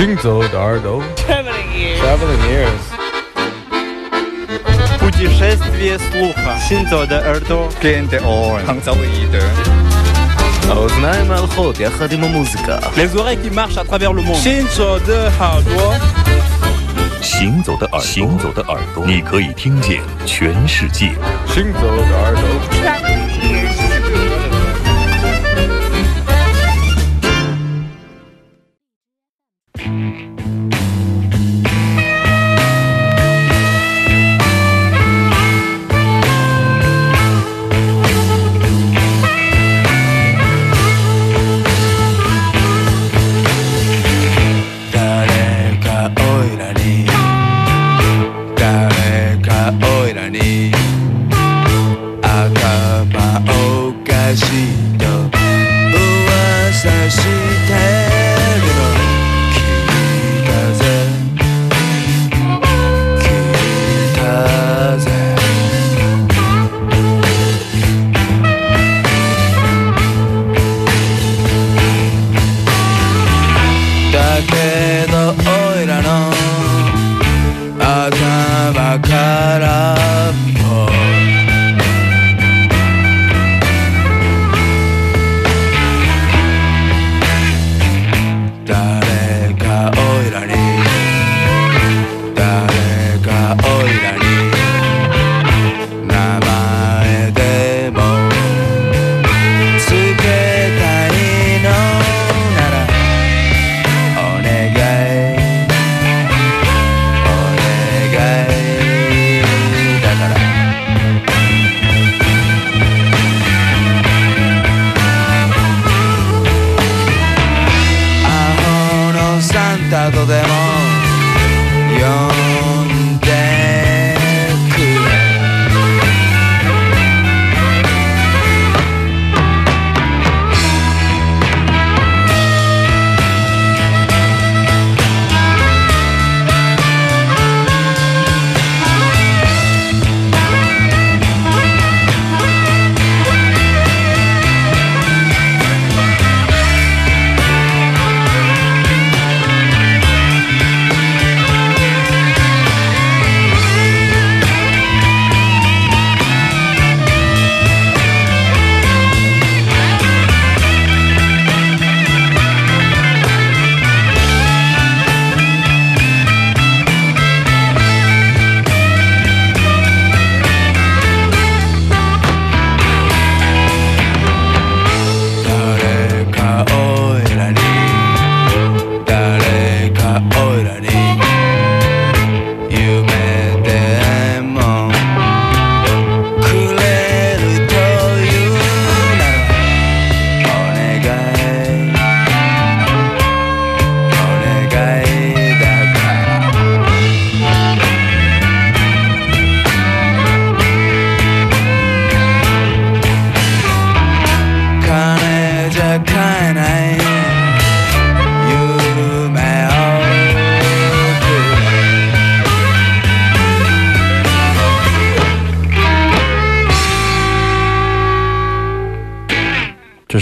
[0.00, 2.00] 行走的耳朵 Traveling ears.
[2.02, 2.84] Traveling ears
[4.98, 6.58] Путешествие слуха.
[6.68, 7.68] Синзо de Erdo.
[7.80, 8.66] Gen de oren.
[8.66, 9.42] Hangzal ide.
[10.70, 14.42] האוזניים ההולכות יחד עם המוזיקה Les oreilles qui marchent à travers le monde.
[14.44, 16.00] Shinzo de Hardware.
[17.22, 21.12] 行走的耳朵，行走的耳朵，你可以听见全世界。
[21.46, 22.42] 行走的耳朵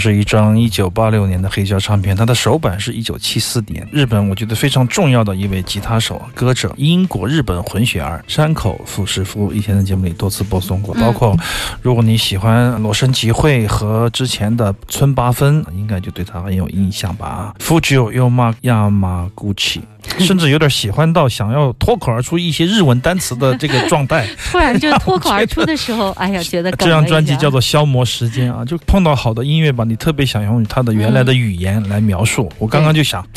[0.00, 3.86] 是一张一九八六年的黑胶唱片，它的首版是一九七四年。
[3.92, 10.94] 日本我觉得非常重要的一位吉他手、歌者，英国日本混血儿山口富士夫，以前的节目里多次播送过。
[10.94, 11.36] 包括
[11.82, 17.54] 如果你喜欢裸身集会和之前的村八分，应该就对他很有印象吧。
[17.60, 19.82] Fujio Yoma Yamaguchi，
[20.18, 24.26] 甚至有点喜欢到想要脱口而出一些日文单词的这个状态。
[24.50, 32.48] 突然就脱口而出的时候， 哎呀，觉得这张专辑叫做《消磨时间》啊，就碰到好的音乐吧，你特别想用他的原来的语言来描述。
[32.58, 33.26] 我刚刚就想，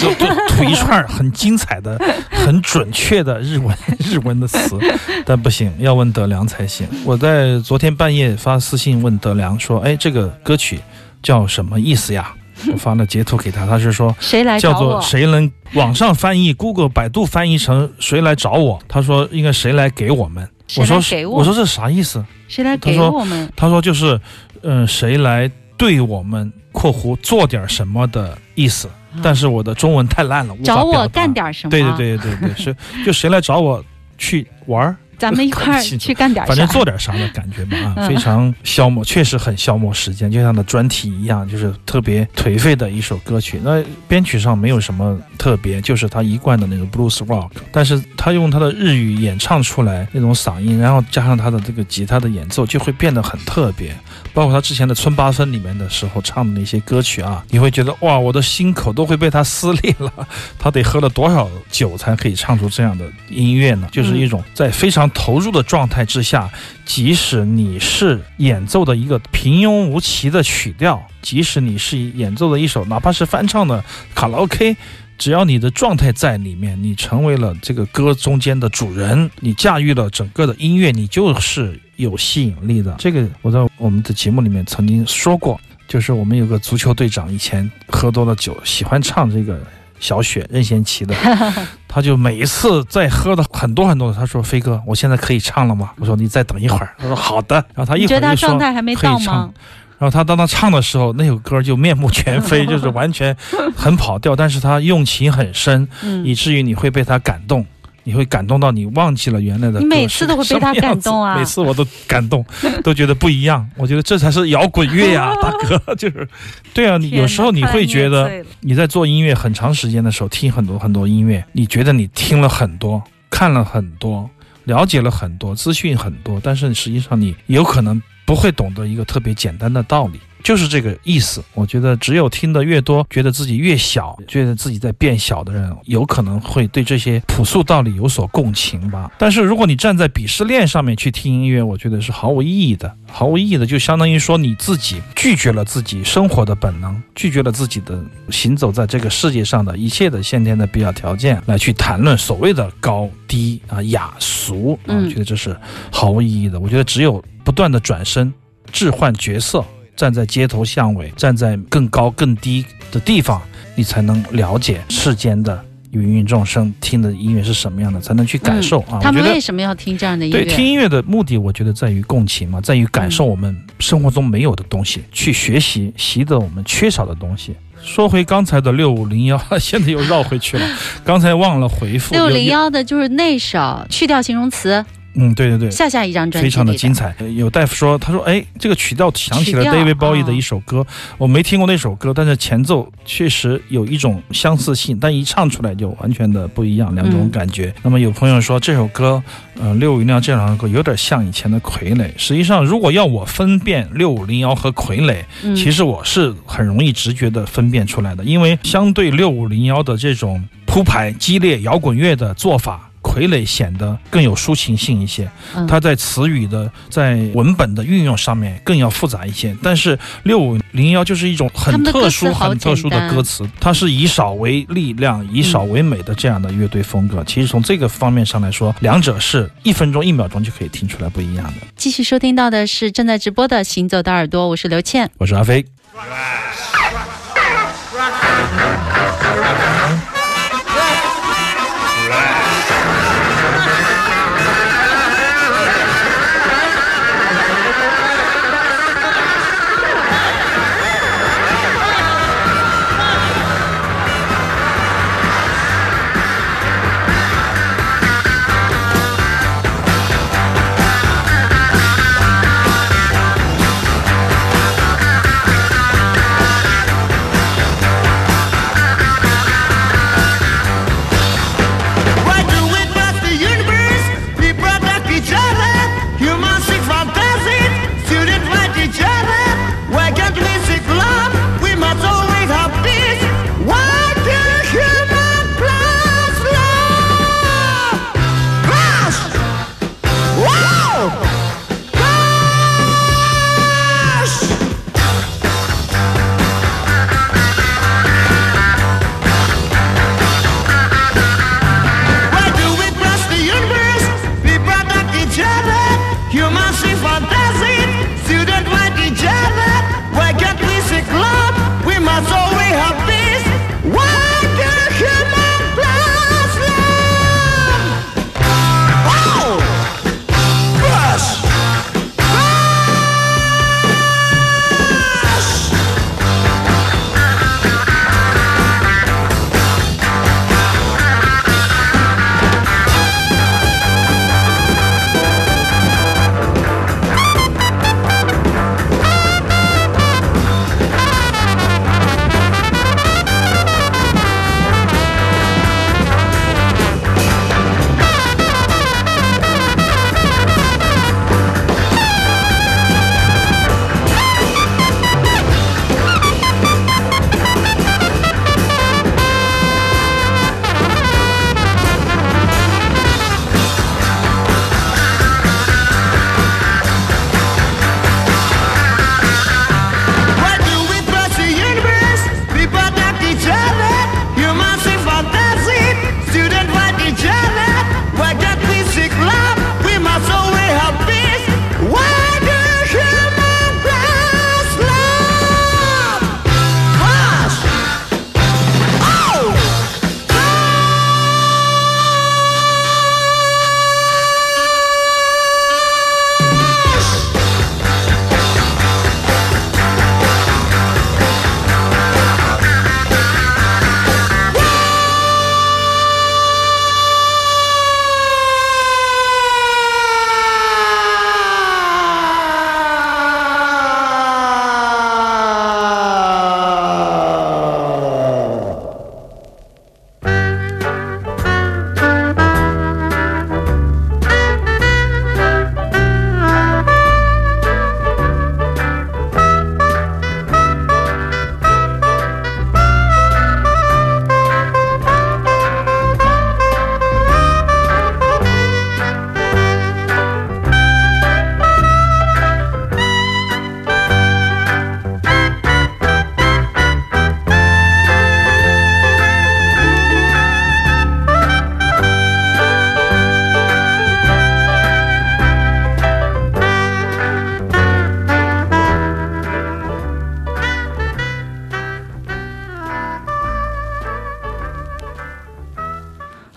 [0.00, 1.98] 就就吐一串很精彩的、
[2.30, 4.78] 很准确的日文 日文的词，
[5.26, 6.86] 但不行，要问德良才行。
[7.04, 10.78] 我在昨天半夜发私信问德良说：“哎，这个歌曲
[11.20, 12.32] 叫什么意思呀？”
[12.72, 14.98] 我发了截图给他，他是说谁来叫做？
[15.02, 18.78] 谁能网上翻译，Google、百度翻译成谁来找我？
[18.88, 20.48] 他说应该谁来给我们。
[20.66, 20.96] 谁我说
[21.28, 22.24] 我我说这啥意思？
[22.48, 23.52] 谁来给我们？
[23.54, 24.18] 他说就是，
[24.62, 28.88] 嗯、谁来对我们（括弧做点什么）的意思。
[29.22, 31.70] 但是我的中文太烂了，找我干点什么？
[31.70, 32.76] 对对对对对，是
[33.06, 33.82] 就谁来找我
[34.18, 36.48] 去玩儿咱们一块儿去干点啥？
[36.48, 43.58] 反正做点啥的感觉吧啊，嗯非常消磨，确实很消磨时间，就像那专题一样，就是特别颓废的一首歌曲。
[43.64, 53.96] 那编曲上没有什么特别，就是他一贯的那个 blues rock，但是他用他的日语演唱出来那种嗓音，然后加上他的这个吉他的演奏，就会变得很特别。
[54.32, 60.12] 包括他之前的《村八分》里面的时候唱的那些歌曲啊，你会觉得哇，我的心口都会被他撕裂了。
[60.58, 63.88] 他得喝了多少酒才可以唱出这样的音乐呢？
[63.90, 66.50] 就是一种在非常投入的状态之下，
[66.84, 73.82] 即使你是演奏的一个平庸无奇的曲调，即使你是演奏的一首哪怕是翻唱的
[74.14, 74.76] 卡拉 OK。
[75.18, 82.94] 只要你的状态在里面，你成为了这个歌中间的主人，你驾驭了整个的音乐，你就是有吸引力的。
[82.98, 89.58] 这个我在我们的节目里面曾经说过，就是我们有个足球队长，以前喝多了酒，喜欢唱这个
[89.98, 91.14] 小雪任贤齐的，
[91.88, 99.52] 他就每一次在喝的很多很多，他说：“飞哥，我现在可以唱了吗？”我说：“你再等一会儿。”他说：“好的。”然后他一你觉得他会儿就说状态还没到可以唱吗？
[99.98, 103.34] 然后他当他唱的时候，那首歌就面目全非， 就是完全
[103.74, 105.88] 很跑调，但是他用情很深，
[106.22, 107.64] 以嗯，至于你会被他感动，
[108.08, 112.46] 你会感动到你忘记了原来的你每次都会被他感动啊每次我都感动，
[112.84, 113.68] 都觉得不一样。
[113.76, 116.28] 我觉得这才是摇滚乐呀， 大哥，就是，
[116.72, 124.30] 对啊，你有时候你会觉得你在做音乐很长时间的时候，听很多很多音乐，你觉得你听了很多，看了很多，
[124.64, 130.20] 了解了很多，资讯很多，但是实际上你有可能不会懂得一个特别简单的道理。
[130.46, 139.10] 就是这个意思，我觉得只有听得越多，觉得自己越小，觉得自己在变小的人，有可能会对这些朴素道理有所共情吧。
[139.18, 148.00] 但是如果你站在鄙视链上面去听音乐，我觉得是毫无意义的，毫无意义的，就相当于说你自己拒绝了自己生活的本能，拒绝了自己的
[148.30, 155.56] 行走在这个世界上的一切的先天的必要条件，来去谈论所谓的高低啊、雅俗啊，嗯我觉得这是
[155.90, 156.60] 毫无意义的。
[156.60, 158.32] 我觉得只有不断的转身，
[158.70, 159.64] 置换角色。
[159.96, 163.40] 站在街头巷尾，站在更高更低的地方，
[163.74, 168.98] 你才能了解世间的芸芸众生听的音乐是什么样的，才能去感受、啊。
[169.00, 170.64] 他们为什么要听这样的音乐对听？
[170.64, 177.56] 音乐的目的，我觉得在于共情嘛，在于感受我们生活中没有的东西，去学习习得我们缺少的东西。
[177.82, 180.66] 说回刚才的六五零幺，现在又绕回去了，
[181.04, 182.14] 刚才忘了回复。
[182.14, 184.84] 六零，幺的就是那首去掉形容词，
[185.18, 187.14] 嗯，对对对，下下一张专辑非常的精彩。
[187.18, 190.86] 呃有大夫说，他说，哎，这个曲调想起了 David Bowie 的哦一首歌，
[191.18, 197.74] 我没听过那首歌，但是前奏确实有一种相似性，但一唱出来就完全的不一样，两种嗯感觉。
[197.82, 199.22] 那么有朋友说这首歌，
[199.58, 202.10] 呃，六五零幺这两首歌有点像以前的傀儡。
[202.16, 212.90] 实际上，如果要我分辨六五零幺和傀儡，嗯，其实我是很容易直觉的分辨出来的，因为相对六五零幺的这种铺排激烈摇滚乐的做法。
[213.16, 219.56] 傀儡显得更有抒情性一些，嗯它在词语的、在文本的运用上面更要复杂一些。
[219.62, 227.24] 但是六五零幺就是一种很特殊、很特殊的歌词，它是以少为力量、以少为美的这样的乐队风格。
[227.24, 231.66] 其实从这个方面上来说，两者是一分钟、一秒钟就可以听出来不一样的。
[231.74, 235.10] 继续收听到的是正在直播的《行走的耳朵》，我是刘倩。
[235.16, 235.64] 我是阿飞。「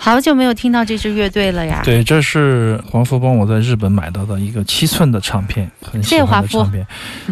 [0.10, 1.82] 好久没有听到这支乐队了呀。
[1.84, 6.84] 对，这是黄福帮我在日本买到的一个七寸的唱片，很喜欢的唱片。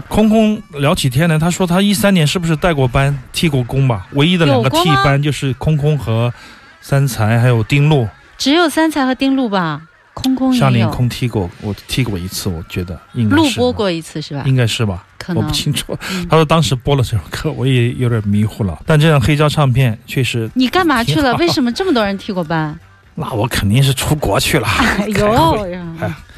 [0.07, 4.05] 空空聊起天来，他说他一三年是不是带过班、替过工吧？
[4.11, 6.31] 唯一的两个替班就是空空和
[6.79, 8.07] 三才，还有丁路。
[8.37, 9.81] 只有三才和丁路吧？
[10.17, 14.41] 空空夏令空踢过，我踢过一次，我觉得应该录播过一次是吧？
[14.47, 15.05] 应该是吧？
[15.35, 15.95] 我不清楚。
[16.27, 18.81] 他说当时播了这首歌，我也有点迷糊了。
[18.85, 20.49] 但这张黑胶唱片确实。
[20.55, 21.35] 你干嘛去了？
[21.35, 22.77] 为什么这么多人踢过班？
[23.13, 24.67] 那我肯定是出国去了。
[24.99, 25.67] 哎呦，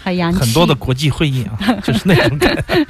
[0.01, 0.39] 很洋气。
[0.39, 2.85] 很多的国际会议啊， 就是那种感觉。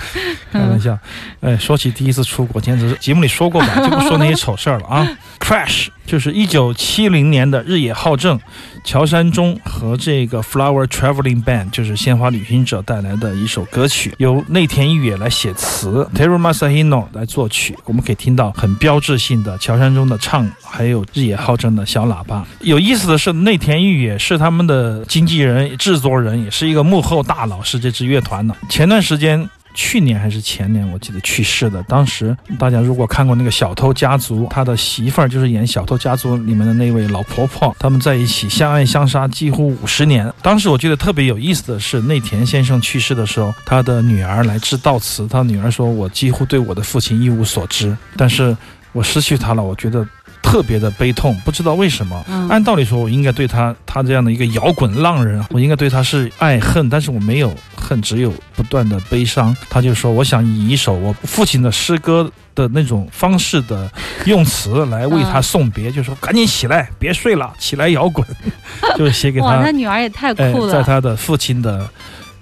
[0.52, 0.98] 开玩笑。
[1.42, 5.08] 哎，说起第一次出国，简直节目里说过吧，就不说那些丑事儿了啊。
[5.40, 8.40] Crash 就是一九七零年的日野浩正。
[8.84, 17.78] 乔山中和这个 Flower Traveling Band 就是鲜花旅行者带来的一首歌曲，由内田裕也来写词，Teru Masahino 来作曲。
[17.86, 22.46] 我们可以听到很标志性的乔山中的唱，还有日野浩正的小喇叭。
[22.62, 28.56] 有意思的是，内田裕也是他们的经纪人、制作人，也是一个幕后大佬，是这支乐团的。
[28.70, 29.50] 前段时间。
[29.74, 31.82] 去年还是前年，我记得去世的。
[31.84, 40.32] 当时大家如果看过那个《小偷家族》，他的媳妇儿就是演《小偷家族》里面的那位老婆婆，他们在一起相爱相杀几乎五十年。
[40.42, 48.56] 当时我觉得特别有意思的是，内田先生去世的时候，他的女儿来致悼词，他女儿说：“我几乎对我的父亲一无所知，但是
[48.92, 50.06] 我失去他了，我觉得。”
[50.42, 52.26] 特别的悲痛，不知道为什么。
[52.50, 59.56] 按道理说，我应该对他，他这样的一个摇滚浪人，我应该对他是爱恨，但是我没有恨，只有不断的悲伤。
[59.70, 63.90] 他就说，我想以一首我父亲的诗歌的那种方式的
[64.26, 68.26] 用词来为他送别，就说赶紧起来，别睡了，起来摇滚，
[68.98, 69.46] 就是写给他。
[69.46, 71.88] 哇，他女儿也太酷了，在他的父亲的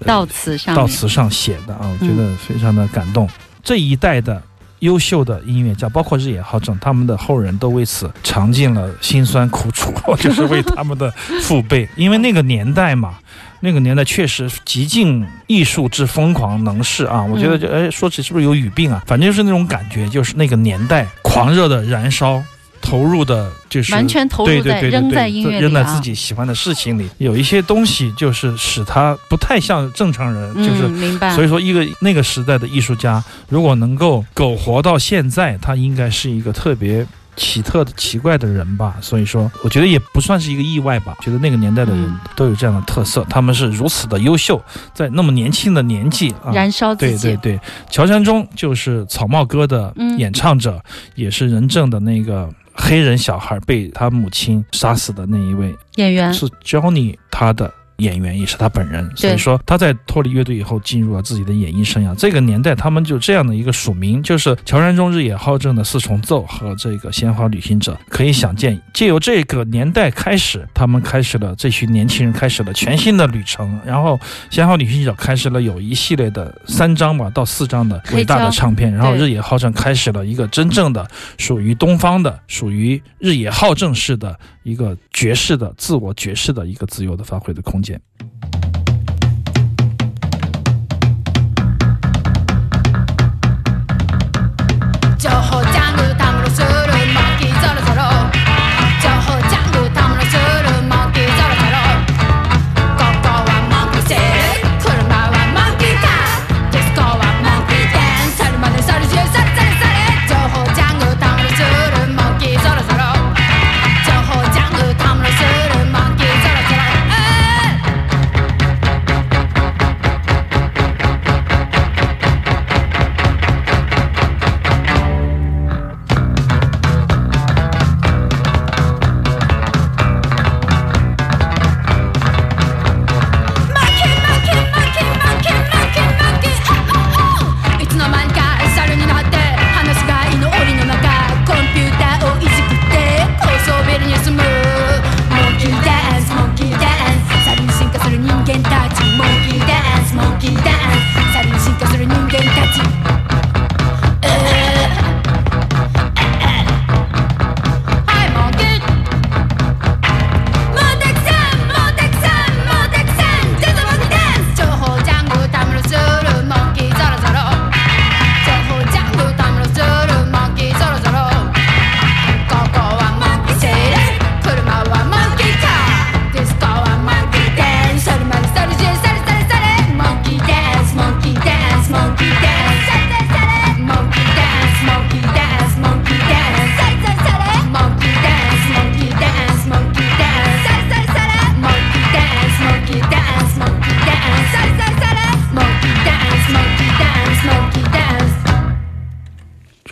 [0.06, 3.28] 悼词上，悼词上写的啊，我觉得非常的感动。
[3.62, 4.42] 这一代的。
[4.80, 11.10] 优秀的音乐家，包括日野浩正，他们的后人都为此尝尽了辛酸苦楚， 就是为他们的
[11.42, 11.88] 父辈。
[11.96, 13.14] 因为那个年代嘛，
[13.60, 17.22] 那个年代确实极尽艺术之疯狂能事啊！
[17.24, 19.02] 我觉得，就哎，说起是不是有语病啊？
[19.06, 22.42] 反正就是那种感觉，就是那个年代狂热的燃烧。
[22.80, 31.34] 投入的就是完全投入在扔在音乐里扔在自己喜欢的事情里，有一些东西就是使他不太像正常人，就是明白。
[31.34, 37.06] 所以说，一个那个时代的艺术家，如果能够苟活到现在，他应该是一个特别。
[37.40, 41.16] 奇特的、奇怪的人吧，所以说，我觉得也不算是一个意外吧。
[41.20, 44.60] 觉得那个年代的人都有这样的特色，他们是如此的优秀，
[44.92, 47.16] 在那么年轻的年纪啊，燃烧自己。
[47.16, 47.60] 对对对，
[47.92, 50.82] 乔山中就是草帽歌的演唱者，
[51.14, 57.74] 也是任正的那个黑人小孩被他母亲杀死的那一位演员，是 Johnny 他的。
[57.98, 62.14] 演员也是他本人，所以说他在脱离乐队以后进入了自己的演艺生涯。
[62.14, 67.98] 这个年代他们就这样的一个署名，就是乔山中日野浩正的四重奏和这个鲜花旅行者。
[68.08, 73.80] 可以想见，借由这个年代开始，他们开始了这群年轻人开始了全新的旅程。
[73.84, 78.92] 然后鲜花旅行者开始了有一系列的三张吧到四张的伟大的唱片。
[78.94, 81.04] 然后日野浩正开始了一个真正的
[81.36, 87.98] 属于东方的、属于日野浩正式的一个爵士的自我爵士的一个自由的发挥的空间。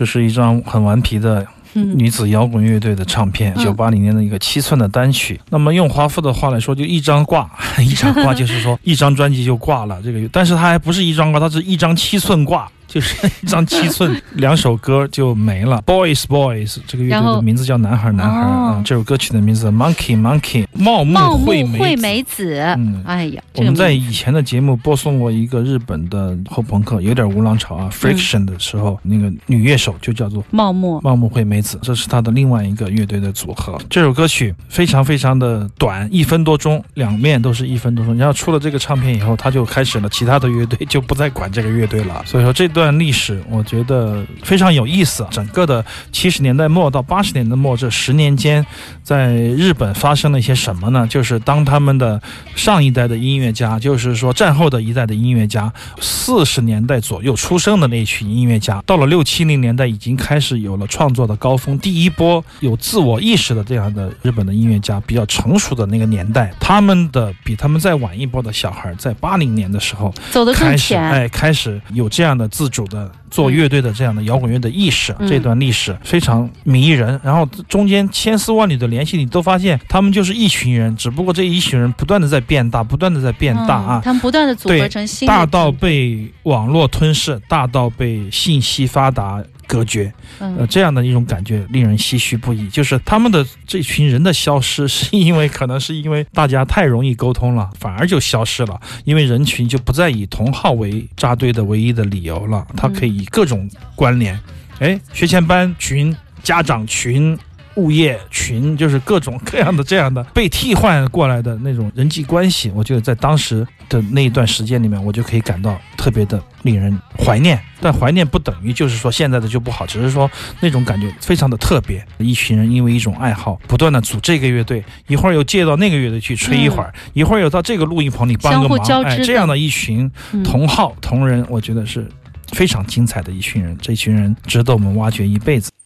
[0.06, 5.38] 是一张很顽皮的嗯女子摇滚乐队的唱片，一九八零年的一个七寸的单曲。
[5.50, 10.00] 那么用华夫的话来说，就一张挂， 一张挂就是说一张专辑就挂了。
[10.02, 12.70] 这个，但是它还不是一张挂，它是一张七寸挂。
[12.96, 15.82] 就是一张七寸，两首歌就没了。
[15.84, 33.78] Boys Boys 这个乐队的名字叫男孩男孩哦啊、这首歌曲的名字 Monkey Monkey 茂木惠惠美子美子，嗯哎呀，我们在以前的节目播送过一个日本的后朋克，有点无浪潮啊，Friction 的时候，那个女乐手就叫做茂木，茂木惠美子，这是她的另外一个乐队的组合。
[33.90, 38.16] 这首歌曲非常非常的短，一分多钟，两面都是一分多钟。
[38.16, 42.22] 然后出了这个唱片以后，他就开始了其他的乐队，就不再管这个乐队了。
[42.24, 45.26] 所以说这段历史，我觉得非常有意思。
[45.30, 48.64] 整个的七十年代末到八十年代末这十年间，
[49.02, 51.06] 在日本发生了一些什么呢？
[51.08, 52.20] 就是当他们的
[52.54, 61.78] 上一代的音乐家，就是说战后的一代的音乐家，四十年代左右出生的那群音乐家，到了六七零年代已经开始有了创作的高峰。
[61.78, 77.20] 第一波有自我意识的这样的日本的音乐家，比较成熟的那个年代，他们的比他们再晚一波的小孩，在八零年的时候走得更开始，前，哎，开始有这样的自主的做乐队的这样的摇滚乐的意识，嗯这段历史非常迷人。
[77.22, 84.02] 然后中间千丝万缕的联系，你都发现他们就是一群人，只不过这一群人不断的在变大，不断的在变大啊嗯。
[84.02, 92.68] 他们不断的组合成新大到被网络吞噬，大到被信息发达隔绝，呃，嗯这样的一种感觉令人唏嘘不已。
[92.68, 98.80] 就是他们的这群人的消失， 是因为可能是因为大家太容易沟通了，反而就消失了。
[99.04, 104.40] 因为人群就不再以同号为扎堆的唯一的理由了，它可以以各种关联，
[104.78, 107.38] 哎，学前班群、家长群。
[107.76, 117.60] 物业群就是各种各样的这样的被替换过来的那种人际关系，我觉得在当时的那一段时间里面，我就可以感到特别的令人怀念。
[117.78, 122.02] 但怀念不等于就是说现在的就不好，只是说那种感觉非常的特别。
[122.18, 132.08] 一群人因为一种爱好，不断的组这个乐队，一会儿又借到那个乐队去吹一会儿，一会儿又到这个录音棚里帮个忙，哎，这样的一群嗯同好同人，我觉得是
[132.52, 133.76] 非常精彩的一群人。
[133.80, 135.70] 这群人值得我们挖掘一辈子。「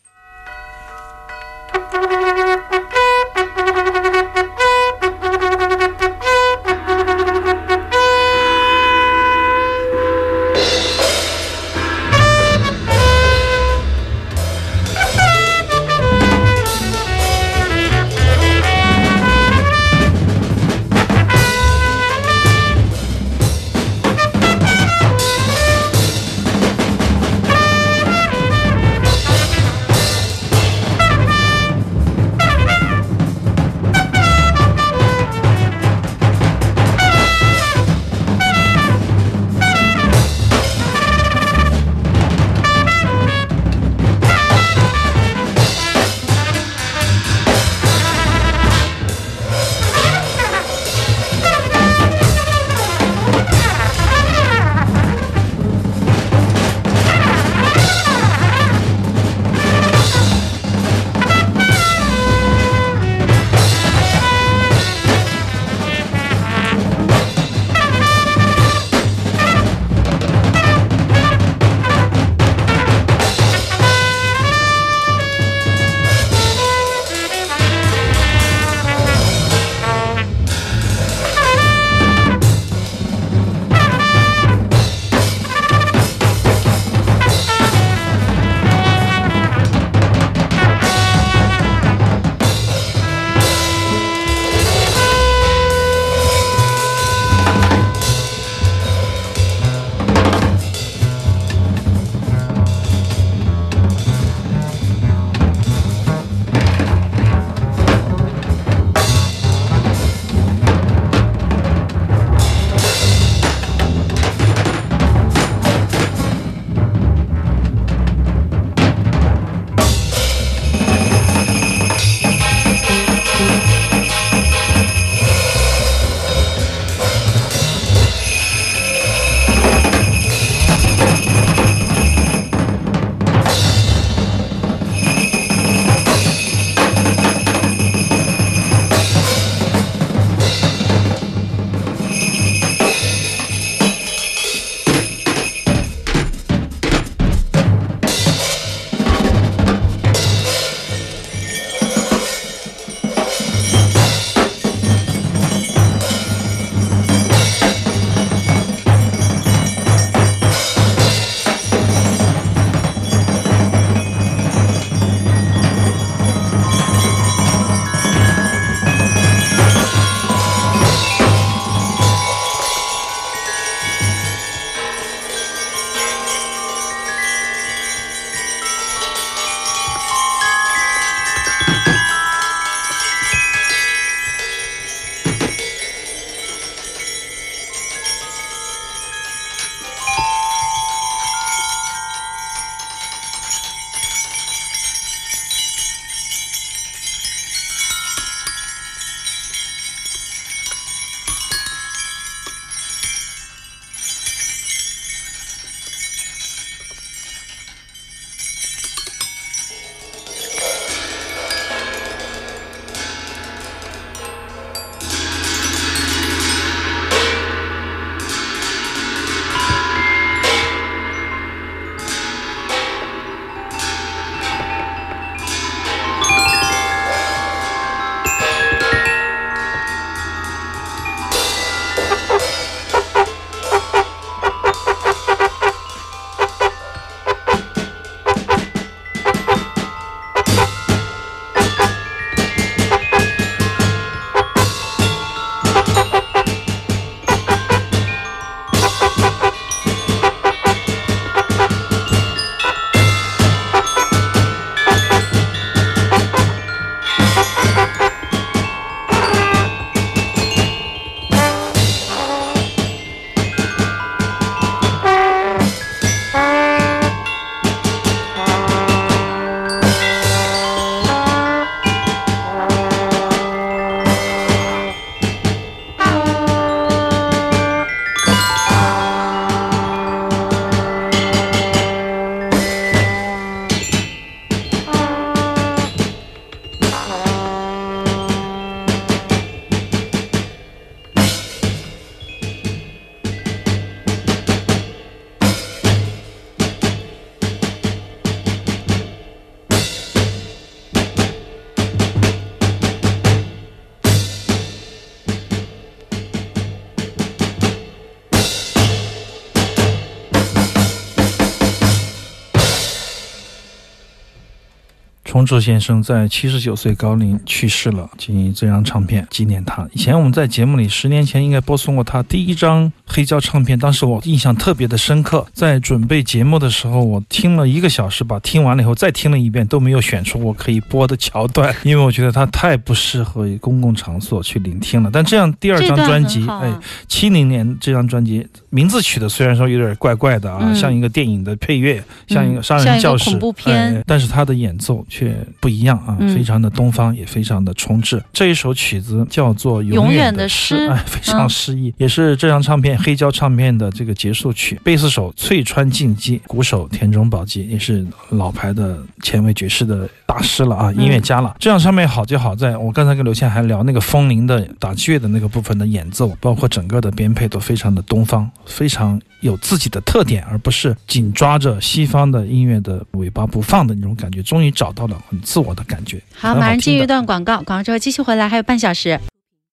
[315.41, 319.89] 崇志先生在七十九岁高龄去世了，请这张唱片纪念他。
[319.95, 325.47] 以前我们在节目里十年前应该播送过他第一张黑胶唱片，当时我印象特别的深刻。
[325.55, 335.09] 在准备节目的时候，我听了一个小时，吧听完了以后再听了一遍，都没有选出我可以播的桥段， 因为我觉得它太不适合于公共场所去聆听了。
[335.11, 336.71] 但这样第二张专辑，哎，
[337.09, 345.30] 七零年这张专辑名字取的虽然说有点怪怪的啊，嗯像一个电影的配乐，像一个杀人教室、恐怖片哎但是他的演奏却
[345.61, 348.23] 不一样啊，嗯非常的东方，也非常的冲质。
[348.33, 354.81] 这一首曲子叫做《永远远的的诗 哎，非常嗯诗意，也是这张唱片黑胶唱片的这个结束曲。
[354.85, 361.55] 贝斯手翠川进基，鼓手田中宝基，也是老牌的前卫爵士的大师了啊，音乐家了。
[361.59, 374.43] 这张唱片好就好在我刚才跟刘倩还聊那个风铃的打击乐的那个部分的演奏，包括整个的编配都非常的东方，非常有自己的特点，而不是紧抓着西方的音乐的尾巴不放的那种感觉。
[374.43, 376.21] 终于找到了很自我的感觉。
[376.35, 379.19] 好，马上进入一段广告，广告之后继续回来，还有半小时。